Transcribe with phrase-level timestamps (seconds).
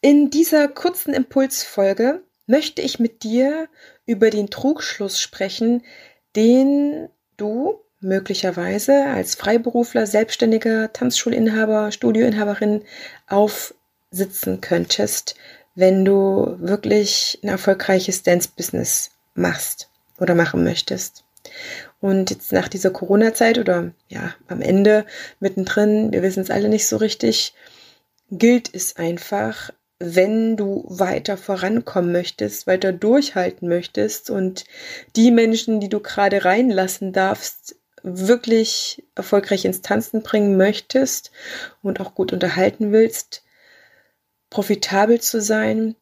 [0.00, 3.68] In dieser kurzen Impulsfolge möchte ich mit dir
[4.06, 5.82] über den Trugschluss sprechen,
[6.36, 12.84] den du möglicherweise als Freiberufler, selbstständiger Tanzschulinhaber, Studioinhaberin
[13.26, 15.34] aufsitzen könntest,
[15.74, 19.90] wenn du wirklich ein erfolgreiches Dance-Business machst
[20.20, 21.24] oder machen möchtest.
[21.98, 25.06] Und jetzt nach dieser Corona-Zeit oder ja, am Ende,
[25.40, 27.54] mittendrin, wir wissen es alle nicht so richtig,
[28.30, 34.64] gilt es einfach, wenn du weiter vorankommen möchtest, weiter durchhalten möchtest und
[35.16, 41.32] die Menschen, die du gerade reinlassen darfst, wirklich erfolgreich ins Tanzen bringen möchtest
[41.82, 43.42] und auch gut unterhalten willst,
[44.50, 45.96] profitabel zu sein,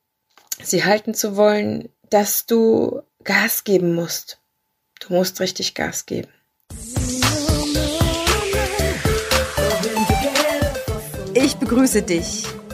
[0.62, 4.40] sie halten zu wollen, dass du Gas geben musst.
[5.01, 6.28] Du musst richtig Gas geben.
[11.34, 12.46] Ich begrüße dich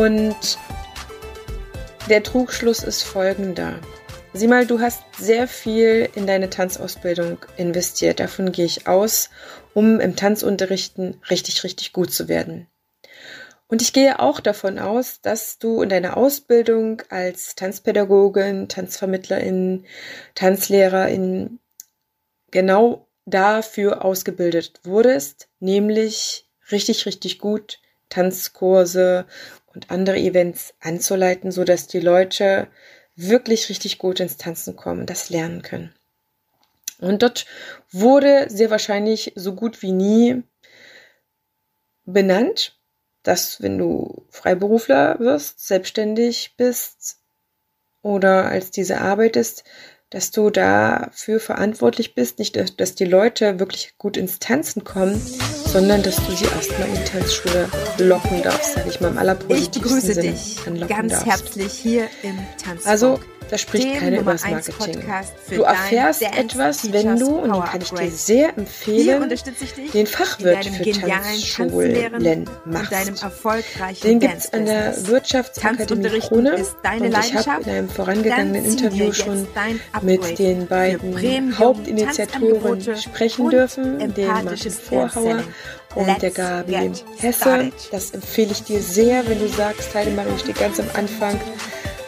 [0.00, 0.56] Und
[2.08, 3.78] der Trugschluss ist folgender.
[4.32, 8.18] Sieh mal, du hast sehr viel in deine Tanzausbildung investiert.
[8.18, 9.28] Davon gehe ich aus,
[9.74, 12.66] um im Tanzunterrichten richtig, richtig gut zu werden.
[13.68, 19.84] Und ich gehe auch davon aus, dass du in deiner Ausbildung als Tanzpädagogin, Tanzvermittlerin,
[20.34, 21.58] Tanzlehrerin
[22.50, 29.24] genau dafür ausgebildet wurdest, nämlich richtig, richtig gut Tanzkurse
[29.74, 32.68] und andere Events anzuleiten, so dass die Leute
[33.16, 35.94] wirklich richtig gut ins Tanzen kommen, das lernen können.
[36.98, 37.46] Und dort
[37.90, 40.42] wurde sehr wahrscheinlich so gut wie nie
[42.04, 42.78] benannt,
[43.22, 47.18] dass wenn du Freiberufler wirst, selbstständig bist
[48.02, 49.64] oder als diese arbeitest,
[50.10, 55.20] dass du dafür verantwortlich bist, nicht, dass die Leute wirklich gut ins Tanzen kommen,
[55.72, 59.72] sondern dass du sie erstmal in die Tanzschule locken darfst, sage ich mal im allerpositivsten
[59.76, 61.26] Ich begrüße Sinne dich ganz darfst.
[61.26, 62.86] herzlich hier im Tanzfunk.
[62.86, 65.02] Also da spricht dem keiner übers 1 Marketing.
[65.50, 69.28] Du erfährst etwas, wenn du, und den kann ich dir sehr empfehlen,
[69.92, 73.24] den Fachwirt für Tanzschulen machst.
[74.04, 74.94] Den gibt's an der.
[75.06, 76.56] Wirtschaftsakademie Krone.
[76.56, 79.46] und ich habe in einem vorangegangenen Interview schon
[80.02, 85.42] mit den beiden Hauptinitiatoren sprechen dürfen, dem Martin Vorhauer
[85.94, 87.72] und Let's der Gabi Hesse.
[87.90, 91.40] Das empfehle ich dir sehr, wenn du sagst, Heidemarie, ich stehe ganz am Anfang.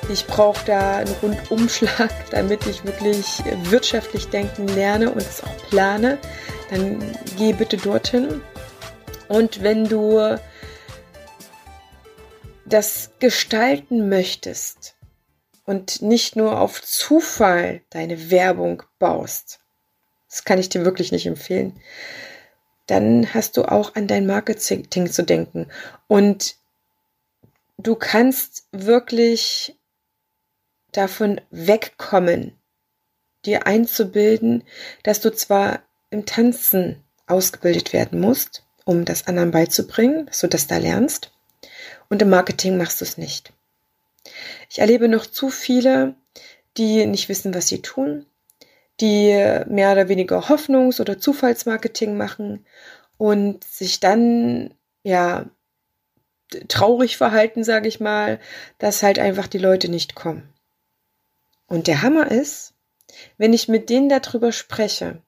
[0.09, 6.19] Ich brauche da einen Rundumschlag, damit ich wirklich wirtschaftlich denken lerne und es auch plane.
[6.71, 8.41] Dann geh bitte dorthin.
[9.29, 10.39] Und wenn du
[12.67, 14.97] das gestalten möchtest
[15.65, 19.61] und nicht nur auf Zufall deine Werbung baust,
[20.29, 21.79] das kann ich dir wirklich nicht empfehlen,
[22.87, 25.69] dann hast du auch an dein Marketing zu denken.
[26.09, 26.57] Und
[27.79, 29.79] du kannst wirklich
[30.93, 32.59] davon wegkommen,
[33.45, 34.65] dir einzubilden,
[35.03, 40.67] dass du zwar im Tanzen ausgebildet werden musst, um das anderen beizubringen, dass du das
[40.67, 41.33] da lernst,
[42.09, 43.53] und im Marketing machst du es nicht.
[44.69, 46.15] Ich erlebe noch zu viele,
[46.77, 48.27] die nicht wissen, was sie tun,
[49.01, 49.33] die
[49.67, 52.67] mehr oder weniger Hoffnungs- oder Zufallsmarketing machen
[53.17, 55.47] und sich dann ja
[56.69, 58.39] traurig verhalten, sage ich mal,
[58.79, 60.53] dass halt einfach die Leute nicht kommen.
[61.73, 62.75] Und der Hammer ist,
[63.39, 65.23] wenn ich mit denen darüber spreche,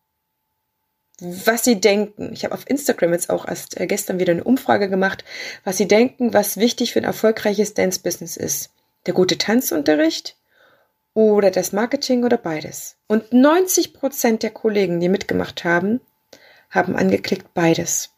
[1.18, 2.34] was sie denken.
[2.34, 5.24] Ich habe auf Instagram jetzt auch erst äh, gestern wieder eine Umfrage gemacht,
[5.64, 8.74] was sie denken, was wichtig für ein erfolgreiches Dance-Business ist.
[9.06, 10.36] Der gute Tanzunterricht
[11.14, 12.96] oder das Marketing oder beides.
[13.06, 16.02] Und 90 Prozent der Kollegen, die mitgemacht haben,
[16.68, 18.10] haben angeklickt beides.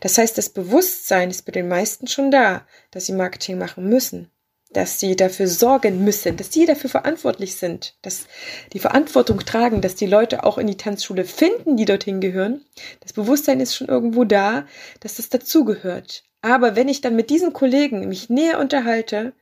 [0.00, 4.30] Das heißt, das Bewusstsein ist bei den meisten schon da, dass sie Marketing machen müssen,
[4.72, 8.26] dass sie dafür sorgen müssen, dass sie dafür verantwortlich sind, dass
[8.72, 12.64] die Verantwortung tragen, dass die Leute auch in die Tanzschule finden, die dorthin gehören.
[13.00, 14.66] Das Bewusstsein ist schon irgendwo da,
[15.00, 16.22] dass das dazugehört.
[16.42, 19.32] Aber wenn ich dann mit diesen Kollegen mich näher unterhalte,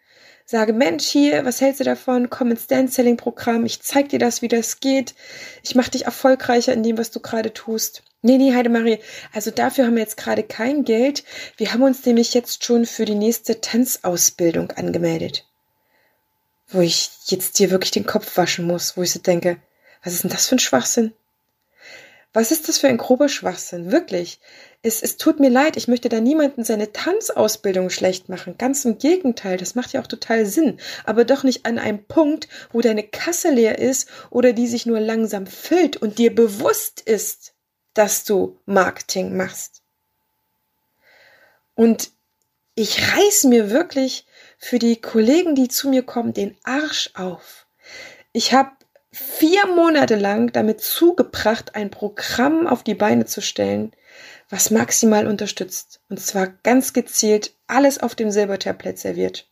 [0.45, 2.31] sage, Mensch, hier, was hältst du davon?
[2.31, 5.15] Komm ins Dance-Selling-Programm, ich zeig dir das, wie das geht.
[5.63, 8.03] Ich mache dich erfolgreicher in dem, was du gerade tust.
[8.21, 8.99] Nee, nee, Heidemarie,
[9.33, 11.23] also dafür haben wir jetzt gerade kein Geld.
[11.57, 15.47] Wir haben uns nämlich jetzt schon für die nächste Tanzausbildung angemeldet.
[16.67, 19.59] Wo ich jetzt dir wirklich den Kopf waschen muss, wo ich so denke,
[20.03, 21.13] was ist denn das für ein Schwachsinn?
[22.33, 23.93] Was ist das für ein grober Schwachsinn?
[23.93, 24.41] Wirklich.
[24.83, 28.57] Es, es tut mir leid, ich möchte da niemanden seine Tanzausbildung schlecht machen.
[28.59, 30.79] Ganz im Gegenteil, das macht ja auch total Sinn.
[31.05, 35.01] Aber doch nicht an einem Punkt, wo deine Kasse leer ist oder die sich nur
[35.01, 37.55] langsam füllt und dir bewusst ist,
[37.99, 39.83] dass du Marketing machst.
[41.75, 42.13] Und
[42.77, 44.25] ich reiß mir wirklich
[44.57, 47.67] für die Kollegen, die zu mir kommen, den Arsch auf.
[48.31, 48.71] Ich habe
[49.11, 53.91] vier Monate lang damit zugebracht, ein Programm auf die Beine zu stellen,
[54.49, 55.99] was maximal unterstützt.
[56.09, 59.49] Und zwar ganz gezielt alles auf dem Silbertablett serviert.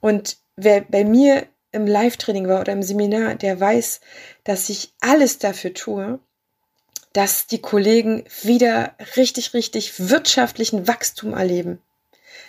[0.00, 4.00] Und wer bei mir im Live-Training war oder im Seminar, der weiß,
[4.42, 6.18] dass ich alles dafür tue,
[7.16, 11.80] dass die Kollegen wieder richtig, richtig wirtschaftlichen Wachstum erleben.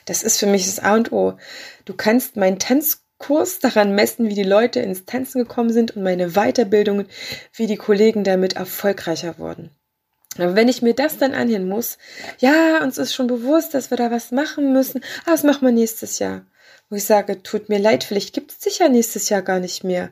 [0.04, 1.38] Das ist für mich das A und O.
[1.86, 6.32] Du kannst meinen Tanzkurs daran messen, wie die Leute ins Tanzen gekommen sind und meine
[6.32, 7.08] Weiterbildungen,
[7.54, 9.70] wie die Kollegen damit erfolgreicher wurden.
[10.38, 11.98] Aber wenn ich mir das dann anhören muss,
[12.40, 15.72] ja, uns ist schon bewusst, dass wir da was machen müssen, aber das machen wir
[15.72, 16.46] nächstes Jahr.
[16.90, 20.12] Wo ich sage, tut mir leid, vielleicht gibt es sicher nächstes Jahr gar nicht mehr.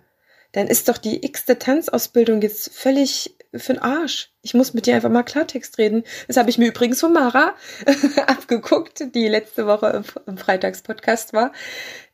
[0.53, 4.31] Dann ist doch die x-te Tanzausbildung jetzt völlig für den Arsch.
[4.41, 6.03] Ich muss mit dir einfach mal Klartext reden.
[6.27, 7.55] Das habe ich mir übrigens von Mara
[8.27, 11.51] abgeguckt, die letzte Woche im, im Freitagspodcast war.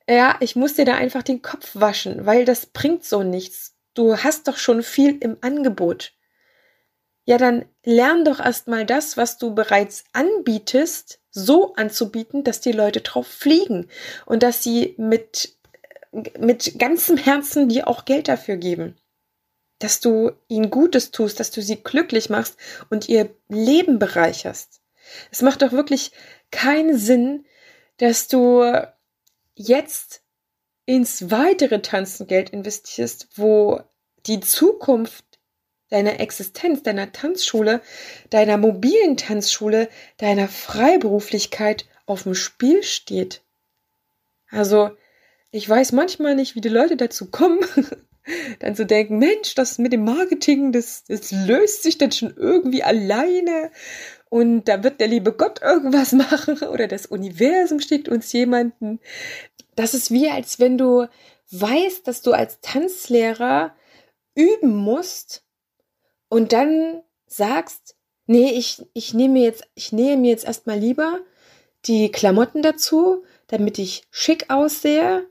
[0.09, 3.75] Ja, ich muss dir da einfach den Kopf waschen, weil das bringt so nichts.
[3.93, 6.13] Du hast doch schon viel im Angebot.
[7.25, 13.01] Ja, dann lern doch erstmal das, was du bereits anbietest, so anzubieten, dass die Leute
[13.01, 13.87] drauf fliegen
[14.25, 15.55] und dass sie mit,
[16.39, 18.95] mit ganzem Herzen dir auch Geld dafür geben
[19.83, 22.57] dass du ihnen Gutes tust, dass du sie glücklich machst
[22.89, 24.81] und ihr Leben bereicherst.
[25.31, 26.11] Es macht doch wirklich
[26.51, 27.45] keinen Sinn,
[27.97, 28.63] dass du
[29.55, 30.21] jetzt
[30.85, 33.81] ins weitere Tanzengeld investierst, wo
[34.25, 35.25] die Zukunft
[35.89, 37.81] deiner Existenz, deiner Tanzschule,
[38.29, 43.41] deiner mobilen Tanzschule, deiner Freiberuflichkeit auf dem Spiel steht.
[44.49, 44.91] Also,
[45.51, 47.59] ich weiß manchmal nicht, wie die Leute dazu kommen,
[48.59, 52.83] dann zu denken, Mensch, das mit dem Marketing, das, das löst sich dann schon irgendwie
[52.83, 53.71] alleine
[54.29, 58.99] und da wird der liebe Gott irgendwas machen oder das Universum schickt uns jemanden.
[59.75, 61.07] Das ist wie, als wenn du
[61.51, 63.75] weißt, dass du als Tanzlehrer
[64.35, 65.43] üben musst
[66.29, 67.95] und dann sagst,
[68.25, 71.19] nee, ich, ich nehme jetzt, ich nähe mir jetzt erstmal lieber
[71.85, 75.27] die Klamotten dazu, damit ich schick aussehe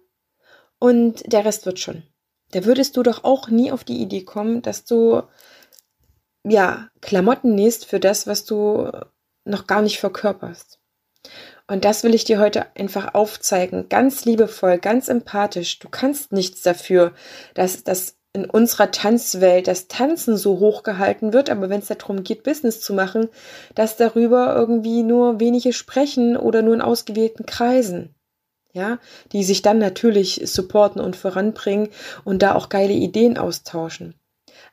[0.78, 2.02] und der Rest wird schon
[2.52, 5.22] da würdest du doch auch nie auf die Idee kommen, dass du
[6.44, 8.90] ja Klamotten nähst für das, was du
[9.44, 10.78] noch gar nicht verkörperst.
[11.66, 15.78] Und das will ich dir heute einfach aufzeigen, ganz liebevoll, ganz empathisch.
[15.78, 17.12] Du kannst nichts dafür,
[17.54, 22.22] dass das in unserer Tanzwelt das Tanzen so hoch gehalten wird, aber wenn es darum
[22.22, 23.28] geht, Business zu machen,
[23.74, 28.14] dass darüber irgendwie nur wenige sprechen oder nur in ausgewählten Kreisen
[28.72, 28.98] ja,
[29.32, 31.88] die sich dann natürlich supporten und voranbringen
[32.24, 34.14] und da auch geile Ideen austauschen.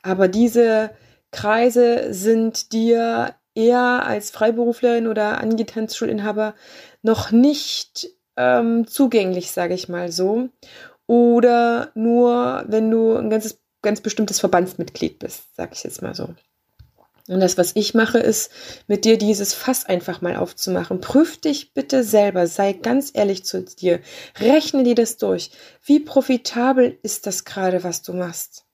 [0.02, 0.90] Aber diese
[1.30, 6.54] Kreise sind dir eher als Freiberuflerin oder Angetanzschulinhaber
[7.02, 10.48] noch nicht ähm, zugänglich, sage ich mal so.
[11.06, 16.28] Oder nur, wenn du ein ganzes, ganz bestimmtes Verbandsmitglied bist, sage ich jetzt mal so.
[17.28, 18.50] Und das, was ich mache, ist,
[18.86, 21.00] mit dir dieses Fass einfach mal aufzumachen.
[21.00, 24.00] Prüf dich bitte selber, sei ganz ehrlich zu dir.
[24.40, 25.50] Rechne dir das durch.
[25.84, 28.64] Wie profitabel ist das gerade, was du machst?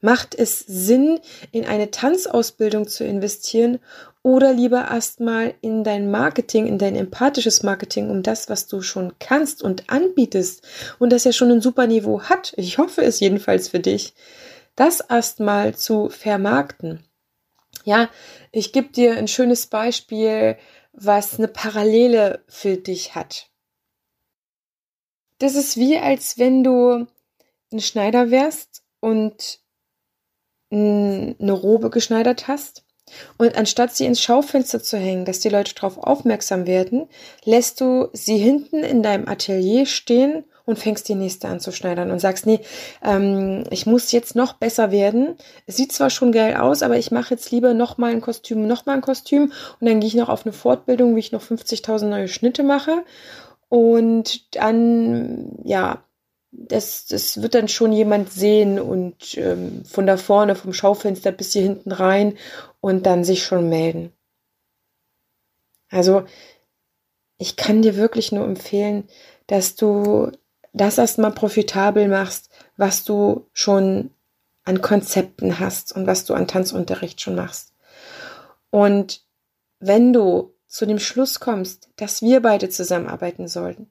[0.00, 1.20] Macht es Sinn,
[1.52, 3.78] in eine Tanzausbildung zu investieren
[4.22, 9.12] oder lieber erstmal in dein Marketing, in dein empathisches Marketing, um das, was du schon
[9.20, 10.62] kannst und anbietest
[10.98, 14.14] und das ja schon ein super Niveau hat, ich hoffe es jedenfalls für dich,
[14.74, 17.04] das erstmal zu vermarkten.
[17.84, 18.08] Ja,
[18.52, 20.56] ich gebe dir ein schönes Beispiel,
[20.92, 23.48] was eine Parallele für dich hat.
[25.38, 27.06] Das ist wie, als wenn du
[27.72, 29.60] ein Schneider wärst und
[30.70, 32.84] eine Robe geschneidert hast.
[33.36, 37.08] Und anstatt sie ins Schaufenster zu hängen, dass die Leute darauf aufmerksam werden,
[37.44, 42.10] lässt du sie hinten in deinem Atelier stehen und fängst die nächste an zu schneidern
[42.10, 42.60] und sagst, nee,
[43.02, 45.36] ähm, ich muss jetzt noch besser werden.
[45.66, 48.66] Es sieht zwar schon geil aus, aber ich mache jetzt lieber noch mal ein Kostüm,
[48.66, 51.42] noch mal ein Kostüm und dann gehe ich noch auf eine Fortbildung, wie ich noch
[51.42, 53.04] 50.000 neue Schnitte mache
[53.68, 56.04] und dann, ja,
[56.52, 61.54] das, das wird dann schon jemand sehen und ähm, von da vorne, vom Schaufenster bis
[61.54, 62.36] hier hinten rein
[62.80, 64.12] und dann sich schon melden.
[65.88, 66.24] Also
[67.38, 69.08] ich kann dir wirklich nur empfehlen,
[69.46, 70.30] dass du
[70.72, 74.10] das erstmal profitabel machst, was du schon
[74.64, 77.72] an Konzepten hast und was du an Tanzunterricht schon machst.
[78.70, 79.22] Und
[79.80, 83.90] wenn du zu dem Schluss kommst, dass wir beide zusammenarbeiten sollten,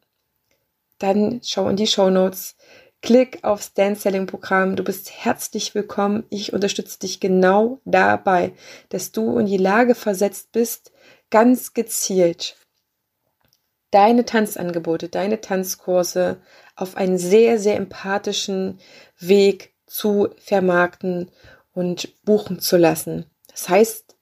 [0.97, 2.55] dann schau in die Show Notes,
[3.01, 4.75] klick aufs Dance Selling Programm.
[4.75, 6.23] Du bist herzlich willkommen.
[6.29, 8.53] Ich unterstütze dich genau dabei,
[8.89, 10.91] dass du in die Lage versetzt bist,
[11.29, 12.55] ganz gezielt
[13.91, 16.41] deine Tanzangebote, deine Tanzkurse
[16.81, 18.79] auf einen sehr, sehr empathischen
[19.19, 21.31] Weg zu vermarkten
[21.73, 23.25] und buchen zu lassen.
[23.47, 24.15] Das heißt,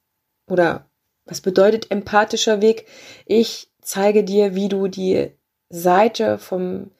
[0.47, 0.89] oder
[1.25, 2.87] was bedeutet empathischer Weg?
[3.25, 5.31] Ich zeige dir, wie du die
[5.69, 6.91] Seite vom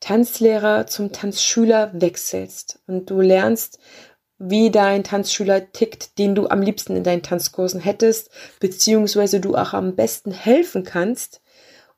[0.00, 3.78] Tanzlehrer zum Tanzschüler wechselst und du lernst,
[4.38, 9.74] wie dein Tanzschüler tickt, den du am liebsten in deinen Tanzkursen hättest, beziehungsweise du auch
[9.74, 11.42] am besten helfen kannst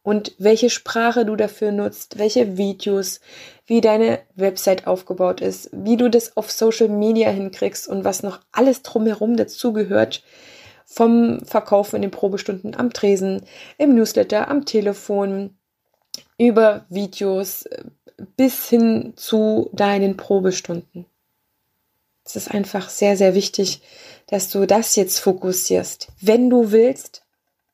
[0.03, 3.21] und welche Sprache du dafür nutzt, welche Videos,
[3.67, 8.41] wie deine Website aufgebaut ist, wie du das auf Social Media hinkriegst und was noch
[8.51, 10.23] alles drumherum dazugehört,
[10.85, 13.43] vom Verkauf in den Probestunden am Tresen,
[13.79, 15.57] im Newsletter, am Telefon,
[16.37, 17.69] über Videos
[18.37, 21.07] bis hin zu deinen Probestunden.
[22.25, 23.83] Es ist einfach sehr, sehr wichtig,
[24.27, 27.23] dass du das jetzt fokussierst, wenn du willst,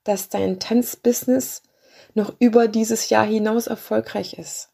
[0.04, 1.62] dass dein Tanzbusiness
[2.18, 4.68] noch über dieses Jahr hinaus erfolgreich ist.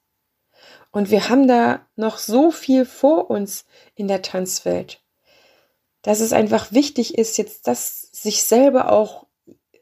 [0.91, 5.01] Und wir haben da noch so viel vor uns in der Tanzwelt,
[6.03, 9.27] dass es einfach wichtig ist, jetzt das sich selber auch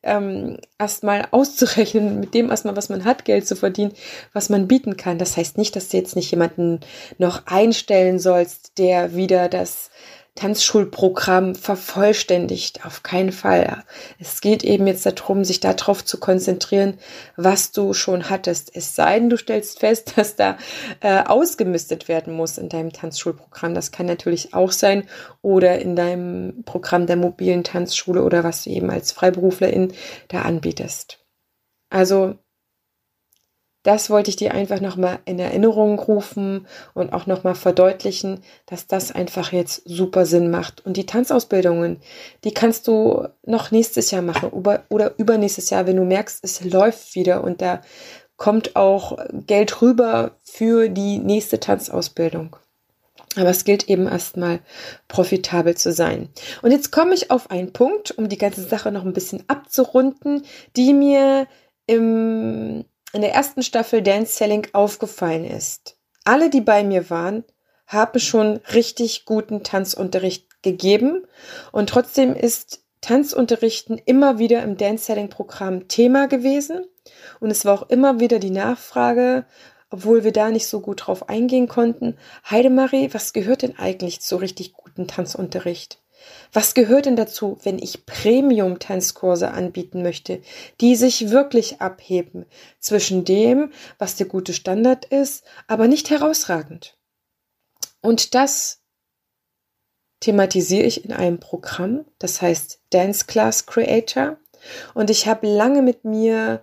[0.03, 3.93] ähm, erstmal auszurechnen, mit dem erstmal, was man hat, Geld zu verdienen,
[4.33, 5.19] was man bieten kann.
[5.19, 6.81] Das heißt nicht, dass du jetzt nicht jemanden
[7.19, 9.91] noch einstellen sollst, der wieder das
[10.35, 12.87] Tanzschulprogramm vervollständigt.
[12.87, 13.85] Auf keinen Fall.
[14.19, 16.99] Es geht eben jetzt darum, sich darauf zu konzentrieren,
[17.37, 18.75] was du schon hattest.
[18.75, 20.57] Es sei denn, du stellst fest, dass da
[21.01, 23.75] äh, ausgemistet werden muss in deinem Tanzschulprogramm.
[23.75, 25.05] Das kann natürlich auch sein.
[25.43, 29.93] Oder in deinem Programm der mobilen Tanzschule oder was du eben als Freiberuflerin
[30.29, 31.19] da anbietest.
[31.91, 32.39] Also
[33.83, 39.13] das wollte ich dir einfach nochmal in Erinnerung rufen und auch nochmal verdeutlichen, dass das
[39.13, 40.85] einfach jetzt super Sinn macht.
[40.87, 42.01] Und die Tanzausbildungen,
[42.45, 47.15] die kannst du noch nächstes Jahr machen oder übernächstes Jahr, wenn du merkst, es läuft
[47.15, 47.81] wieder und da
[48.37, 52.57] kommt auch Geld rüber für die nächste Tanzausbildung.
[53.37, 54.61] Aber es gilt eben erstmal
[55.09, 56.29] profitabel zu sein.
[56.61, 60.45] Und jetzt komme ich auf einen Punkt, um die ganze Sache noch ein bisschen abzurunden,
[60.77, 61.47] die mir
[61.87, 65.97] im in der ersten Staffel Dance Selling aufgefallen ist.
[66.25, 67.45] Alle, die bei mir waren,
[67.87, 71.27] haben schon richtig guten Tanzunterricht gegeben
[71.73, 76.85] und trotzdem ist Tanzunterrichten immer wieder im Dance Selling Programm Thema gewesen
[77.41, 79.45] und es war auch immer wieder die Nachfrage,
[79.91, 82.17] obwohl wir da nicht so gut drauf eingehen konnten,
[82.49, 86.01] Heidemarie, was gehört denn eigentlich zu richtig guten Tanzunterricht?
[86.53, 90.43] Was gehört denn dazu, wenn ich Premium-Tanzkurse anbieten möchte,
[90.81, 92.47] die sich wirklich abheben
[92.79, 96.97] zwischen dem, was der gute Standard ist, aber nicht herausragend?
[98.01, 98.83] Und das
[100.21, 104.39] thematisiere ich in einem Programm, das heißt Dance Class Creator.
[104.95, 106.63] Und ich habe lange mit mir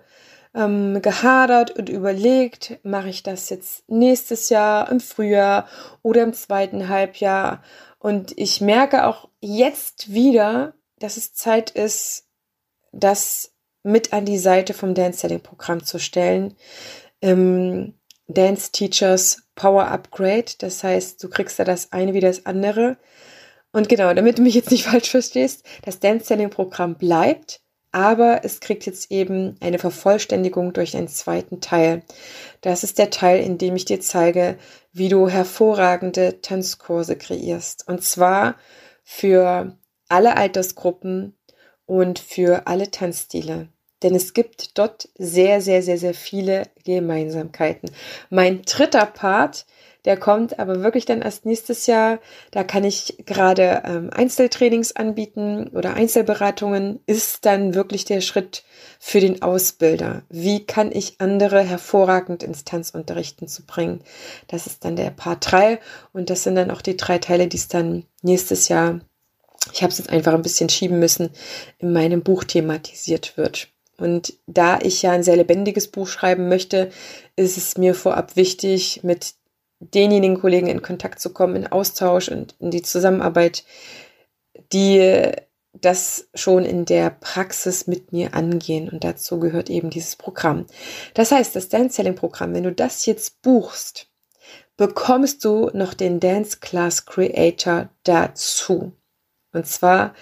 [0.54, 5.68] ähm, gehadert und überlegt, mache ich das jetzt nächstes Jahr, im Frühjahr
[6.02, 7.62] oder im zweiten Halbjahr.
[7.98, 12.26] Und ich merke auch jetzt wieder, dass es Zeit ist,
[12.92, 13.52] das
[13.82, 16.56] mit an die Seite vom Dance Selling Programm zu stellen.
[17.22, 17.94] Ähm,
[18.26, 20.52] Dance Teachers Power Upgrade.
[20.58, 22.98] Das heißt, du kriegst da das eine wie das andere.
[23.72, 27.60] Und genau, damit du mich jetzt nicht falsch verstehst, das Dance Selling Programm bleibt,
[27.92, 32.02] aber es kriegt jetzt eben eine Vervollständigung durch einen zweiten Teil.
[32.60, 34.58] Das ist der Teil, in dem ich dir zeige,
[34.92, 37.88] wie du hervorragende Tanzkurse kreierst.
[37.88, 38.56] Und zwar
[39.02, 39.76] für
[40.08, 41.36] alle Altersgruppen
[41.86, 43.68] und für alle Tanzstile.
[44.02, 47.90] Denn es gibt dort sehr, sehr, sehr, sehr viele Gemeinsamkeiten.
[48.30, 49.66] Mein dritter Part
[50.04, 52.18] der kommt aber wirklich dann erst nächstes Jahr.
[52.50, 57.00] Da kann ich gerade ähm, Einzeltrainings anbieten oder Einzelberatungen.
[57.06, 58.64] Ist dann wirklich der Schritt
[58.98, 60.22] für den Ausbilder.
[60.28, 64.02] Wie kann ich andere hervorragend ins Tanzunterrichten zu bringen?
[64.48, 65.78] Das ist dann der Part 3
[66.12, 69.00] und das sind dann auch die drei Teile, die es dann nächstes Jahr,
[69.72, 71.30] ich habe es jetzt einfach ein bisschen schieben müssen,
[71.78, 73.68] in meinem Buch thematisiert wird.
[73.98, 76.90] Und da ich ja ein sehr lebendiges Buch schreiben möchte,
[77.36, 79.34] ist es mir vorab wichtig, mit
[79.80, 83.64] denjenigen Kollegen in Kontakt zu kommen, in Austausch und in die Zusammenarbeit,
[84.72, 85.32] die
[85.72, 88.88] das schon in der Praxis mit mir angehen.
[88.88, 90.66] Und dazu gehört eben dieses Programm.
[91.14, 94.08] Das heißt, das Dance Selling Programm, wenn du das jetzt buchst,
[94.76, 98.92] bekommst du noch den Dance Class Creator dazu.
[99.52, 100.14] Und zwar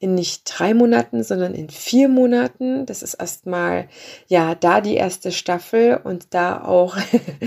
[0.00, 2.86] in nicht drei Monaten, sondern in vier Monaten.
[2.86, 3.88] Das ist erstmal,
[4.28, 6.96] ja, da die erste Staffel und da auch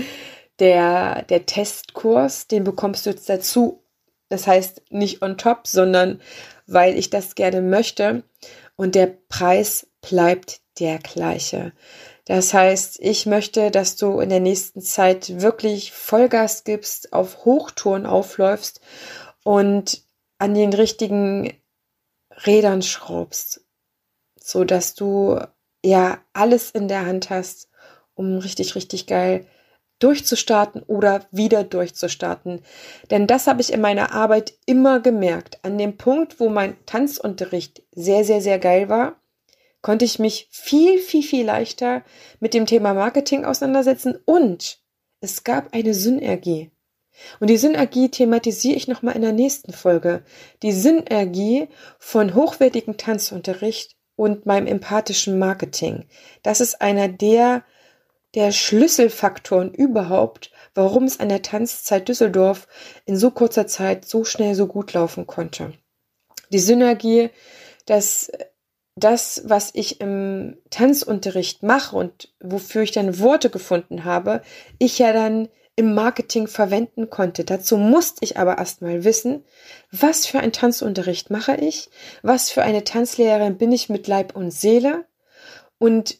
[0.62, 3.82] der, der Testkurs, den bekommst du jetzt dazu.
[4.28, 6.22] Das heißt nicht on top, sondern
[6.68, 8.22] weil ich das gerne möchte.
[8.76, 11.72] Und der Preis bleibt der gleiche.
[12.26, 18.06] Das heißt, ich möchte, dass du in der nächsten Zeit wirklich Vollgas gibst, auf Hochtouren
[18.06, 18.80] aufläufst
[19.42, 20.04] und
[20.38, 21.52] an den richtigen
[22.46, 23.66] Rädern schraubst,
[24.40, 25.40] so dass du
[25.84, 27.68] ja alles in der Hand hast,
[28.14, 29.44] um richtig, richtig geil
[30.02, 32.62] durchzustarten oder wieder durchzustarten.
[33.10, 35.58] Denn das habe ich in meiner Arbeit immer gemerkt.
[35.62, 39.20] An dem Punkt, wo mein Tanzunterricht sehr, sehr, sehr geil war,
[39.80, 42.02] konnte ich mich viel, viel, viel leichter
[42.40, 44.78] mit dem Thema Marketing auseinandersetzen und
[45.20, 46.70] es gab eine Synergie.
[47.40, 50.24] Und die Synergie thematisiere ich nochmal in der nächsten Folge.
[50.62, 51.68] Die Synergie
[51.98, 56.06] von hochwertigem Tanzunterricht und meinem empathischen Marketing.
[56.42, 57.64] Das ist einer der,
[58.34, 62.66] der Schlüsselfaktoren überhaupt, warum es an der Tanzzeit Düsseldorf
[63.04, 65.72] in so kurzer Zeit so schnell so gut laufen konnte.
[66.50, 67.30] Die Synergie,
[67.86, 68.30] dass
[68.94, 74.42] das, was ich im Tanzunterricht mache und wofür ich dann Worte gefunden habe,
[74.78, 77.44] ich ja dann im Marketing verwenden konnte.
[77.44, 79.44] Dazu musste ich aber erstmal wissen,
[79.90, 81.88] was für einen Tanzunterricht mache ich,
[82.22, 85.06] was für eine Tanzlehrerin bin ich mit Leib und Seele
[85.78, 86.18] und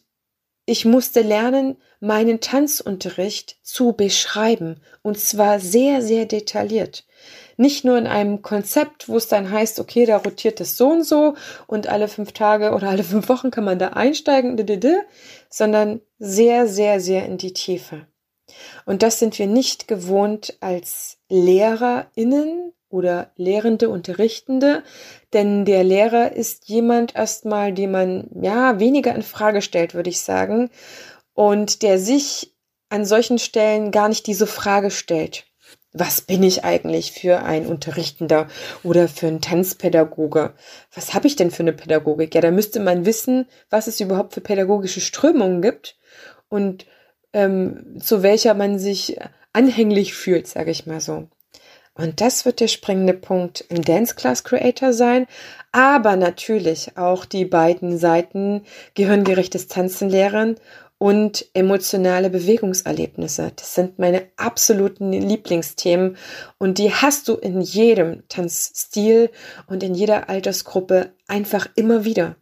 [0.65, 7.05] ich musste lernen, meinen Tanzunterricht zu beschreiben und zwar sehr, sehr detailliert.
[7.55, 11.03] Nicht nur in einem Konzept, wo es dann heißt, okay, da rotiert es so und
[11.03, 14.57] so und alle fünf Tage oder alle fünf Wochen kann man da einsteigen,
[15.49, 18.05] sondern sehr, sehr, sehr in die Tiefe.
[18.85, 24.83] Und das sind wir nicht gewohnt als LehrerInnen oder Lehrende, Unterrichtende,
[25.31, 30.21] denn der Lehrer ist jemand erstmal, den man ja weniger in Frage stellt, würde ich
[30.21, 30.69] sagen,
[31.33, 32.53] und der sich
[32.89, 35.45] an solchen Stellen gar nicht diese Frage stellt.
[35.93, 38.47] Was bin ich eigentlich für ein Unterrichtender
[38.83, 40.53] oder für ein Tanzpädagoge?
[40.93, 42.33] Was habe ich denn für eine Pädagogik?
[42.33, 45.97] Ja, da müsste man wissen, was es überhaupt für pädagogische Strömungen gibt
[46.49, 46.87] und
[47.31, 49.17] ähm, zu welcher man sich
[49.53, 51.27] anhänglich fühlt, sage ich mal so.
[51.95, 55.27] Und das wird der springende Punkt im Dance Class Creator sein,
[55.71, 58.63] aber natürlich auch die beiden Seiten
[58.95, 60.55] gehirngerechtes Tanzen lehren
[61.03, 63.51] und emotionale Bewegungserlebnisse.
[63.57, 66.15] Das sind meine absoluten Lieblingsthemen
[66.59, 69.29] und die hast du in jedem Tanzstil
[69.67, 72.37] und in jeder Altersgruppe einfach immer wieder.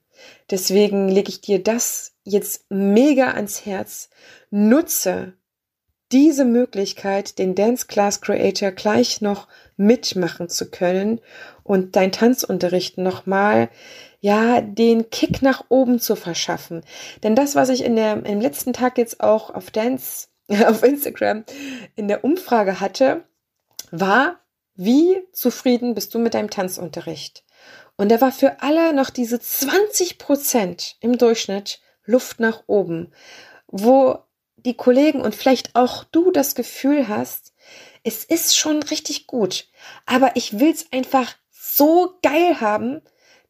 [0.51, 4.11] Deswegen lege ich dir das jetzt mega ans Herz.
[4.51, 5.33] Nutze
[6.11, 11.19] diese Möglichkeit, den Dance Class Creator gleich noch mitmachen zu können
[11.63, 13.69] und dein Tanzunterricht nochmal,
[14.21, 16.83] ja, den Kick nach oben zu verschaffen.
[17.23, 21.43] Denn das, was ich in der, im letzten Tag jetzt auch auf Dance, auf Instagram
[21.95, 23.25] in der Umfrage hatte,
[23.89, 24.39] war,
[24.75, 27.43] wie zufrieden bist du mit deinem Tanzunterricht?
[27.97, 33.11] Und da war für alle noch diese 20 Prozent im Durchschnitt Luft nach oben,
[33.67, 34.19] wo
[34.55, 37.53] die Kollegen und vielleicht auch du das Gefühl hast,
[38.03, 39.67] es ist schon richtig gut,
[40.05, 43.01] aber ich will es einfach so geil haben,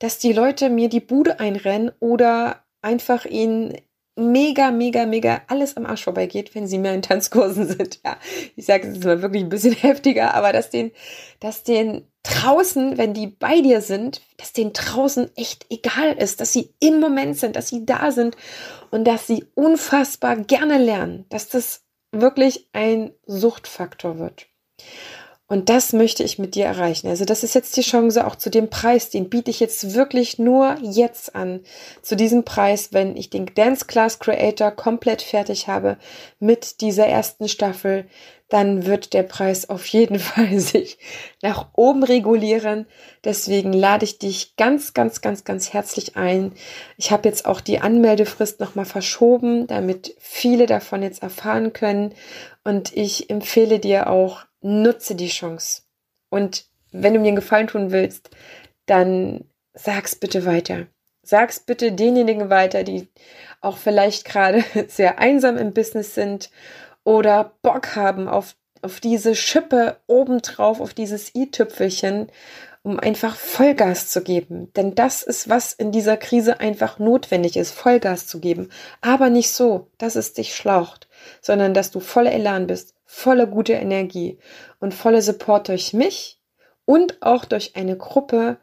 [0.01, 3.77] dass die Leute mir die Bude einrennen oder einfach ihnen
[4.15, 8.01] mega, mega, mega alles am Arsch vorbeigeht, wenn sie mehr in Tanzkursen sind.
[8.03, 8.17] Ja,
[8.55, 10.91] ich sage es jetzt mal wirklich ein bisschen heftiger, aber dass den,
[11.39, 16.51] dass den draußen, wenn die bei dir sind, dass denen draußen echt egal ist, dass
[16.51, 18.35] sie im Moment sind, dass sie da sind
[18.89, 24.47] und dass sie unfassbar gerne lernen, dass das wirklich ein Suchtfaktor wird.
[25.51, 27.09] Und das möchte ich mit dir erreichen.
[27.09, 30.39] Also das ist jetzt die Chance auch zu dem Preis, den biete ich jetzt wirklich
[30.39, 31.59] nur jetzt an.
[32.01, 35.97] Zu diesem Preis, wenn ich den Dance Class Creator komplett fertig habe
[36.39, 38.05] mit dieser ersten Staffel,
[38.51, 40.97] dann wird der Preis auf jeden Fall sich
[41.41, 42.85] nach oben regulieren.
[43.23, 46.51] Deswegen lade ich dich ganz, ganz, ganz, ganz herzlich ein.
[46.97, 52.13] Ich habe jetzt auch die Anmeldefrist nochmal verschoben, damit viele davon jetzt erfahren können.
[52.63, 55.83] Und ich empfehle dir auch, nutze die Chance.
[56.29, 58.29] Und wenn du mir einen Gefallen tun willst,
[58.85, 60.87] dann sag's bitte weiter.
[61.23, 63.07] Sag's bitte denjenigen weiter, die
[63.61, 66.49] auch vielleicht gerade sehr einsam im Business sind
[67.03, 72.31] oder Bock haben auf auf diese Schippe obendrauf, auf dieses i-Tüpfelchen,
[72.83, 74.71] um einfach Vollgas zu geben.
[74.73, 78.69] Denn das ist, was in dieser Krise einfach notwendig ist, Vollgas zu geben.
[79.01, 81.07] Aber nicht so, dass es dich schlaucht,
[81.41, 84.39] sondern dass du voller Elan bist, voller gute Energie
[84.79, 86.41] und voller Support durch mich
[86.85, 88.57] und auch durch eine Gruppe,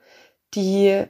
[0.55, 1.05] die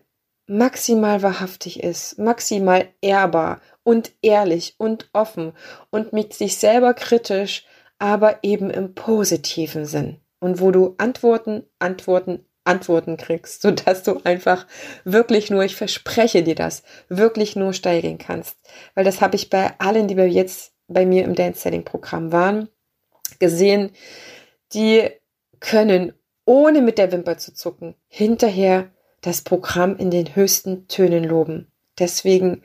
[0.47, 5.53] maximal wahrhaftig ist, maximal ehrbar und ehrlich und offen
[5.91, 7.65] und mit sich selber kritisch,
[7.99, 10.21] aber eben im positiven Sinn.
[10.41, 14.67] Und wo du Antworten, Antworten, Antworten kriegst, sodass du einfach
[15.05, 18.57] wirklich nur, ich verspreche dir das, wirklich nur steigen kannst.
[18.95, 22.33] Weil das habe ich bei allen, die wir jetzt bei mir im Dance Selling Programm
[22.33, 22.69] waren,
[23.39, 23.91] gesehen,
[24.73, 25.09] die
[25.61, 26.13] können,
[26.45, 31.71] ohne mit der Wimper zu zucken, hinterher das Programm in den höchsten Tönen loben.
[31.99, 32.63] Deswegen,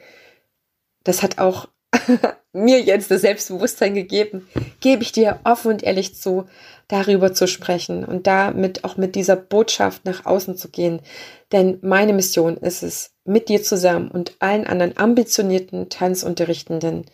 [1.03, 1.67] das hat auch
[2.53, 4.47] mir jetzt das Selbstbewusstsein gegeben,
[4.79, 6.45] gebe ich dir offen und ehrlich zu,
[6.87, 11.01] darüber zu sprechen und damit auch mit dieser Botschaft nach außen zu gehen.
[11.51, 17.05] Denn meine Mission ist es, mit dir zusammen und allen anderen ambitionierten Tanzunterrichtenden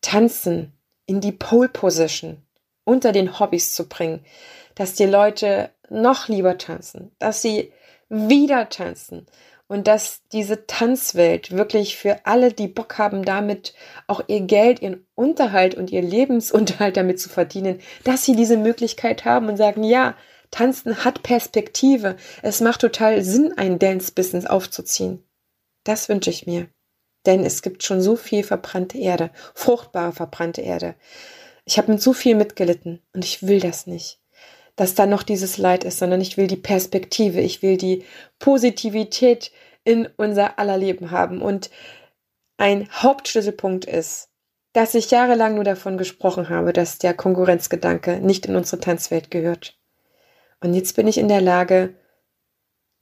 [0.00, 0.72] Tanzen
[1.06, 2.42] in die Pole Position
[2.84, 4.24] unter den Hobbys zu bringen,
[4.74, 7.72] dass die Leute noch lieber tanzen, dass sie
[8.08, 9.26] wieder tanzen
[9.68, 13.74] und dass diese Tanzwelt wirklich für alle, die Bock haben, damit
[14.06, 19.24] auch ihr Geld, ihren Unterhalt und ihr Lebensunterhalt damit zu verdienen, dass sie diese Möglichkeit
[19.24, 20.16] haben und sagen, ja,
[20.50, 22.16] Tanzen hat Perspektive.
[22.42, 25.22] Es macht total Sinn, ein Dance-Business aufzuziehen.
[25.84, 26.68] Das wünsche ich mir.
[27.26, 30.94] Denn es gibt schon so viel verbrannte Erde, fruchtbare verbrannte Erde.
[31.66, 34.18] Ich habe mit so viel mitgelitten und ich will das nicht
[34.78, 38.04] dass da noch dieses Leid ist, sondern ich will die Perspektive, ich will die
[38.38, 39.50] Positivität
[39.82, 41.42] in unser aller Leben haben.
[41.42, 41.68] Und
[42.58, 44.28] ein Hauptschlüsselpunkt ist,
[44.72, 49.76] dass ich jahrelang nur davon gesprochen habe, dass der Konkurrenzgedanke nicht in unsere Tanzwelt gehört.
[50.60, 51.94] Und jetzt bin ich in der Lage,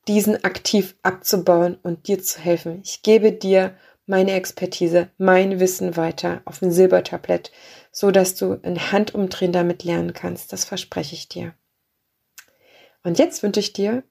[0.09, 2.81] diesen aktiv abzubauen und dir zu helfen.
[2.85, 7.53] Ich gebe dir meine Expertise, mein Wissen weiter auf ein Silbertablett,
[7.93, 10.55] so dass du in Handumdrehen damit lernen kannst.
[10.55, 11.55] Das verspreche ich dir.
[13.07, 14.03] Und jetzt wünsche ich dir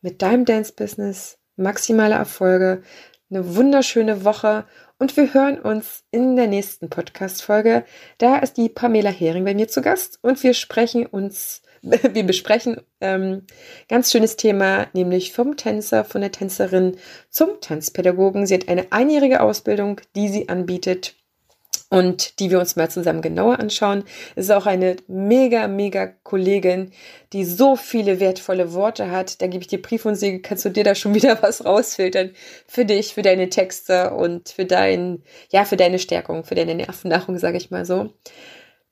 [0.00, 2.82] mit deinem Dance-Business maximale Erfolge,
[3.30, 4.64] eine wunderschöne Woche
[5.00, 7.84] und wir hören uns in der nächsten Podcast-Folge.
[8.18, 12.80] Da ist die Pamela Hering bei mir zu Gast und wir sprechen uns, wir besprechen
[13.00, 13.42] ähm,
[13.88, 16.96] ganz schönes Thema, nämlich vom Tänzer, von der Tänzerin
[17.30, 18.46] zum Tanzpädagogen.
[18.46, 21.16] Sie hat eine einjährige Ausbildung, die sie anbietet
[21.90, 24.04] und die wir uns mal zusammen genauer anschauen.
[24.36, 26.92] Es ist auch eine mega, mega Kollegin,
[27.32, 29.40] die so viele wertvolle Worte hat.
[29.40, 32.32] Da gebe ich dir Brief und Siegel, kannst du dir da schon wieder was rausfiltern
[32.66, 37.38] für dich, für deine Texte und für dein, ja, für deine Stärkung, für deine Nervennahrung,
[37.38, 38.12] sage ich mal so.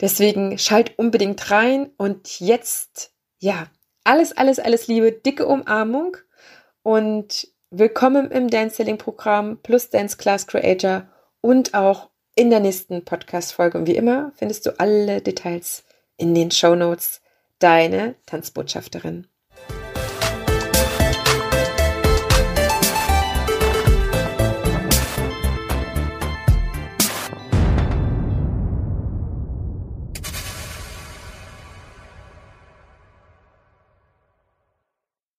[0.01, 3.69] Deswegen schalt unbedingt rein und jetzt, ja,
[4.05, 6.17] alles, alles, alles Liebe, dicke Umarmung
[6.83, 11.09] und willkommen im Dance Selling Programm plus Dance Class Creator
[11.41, 13.79] und auch in der nächsten Podcast-Folge.
[13.79, 15.85] Und wie immer findest du alle Details
[16.17, 17.21] in den Show Notes.
[17.59, 19.27] Deine Tanzbotschafterin.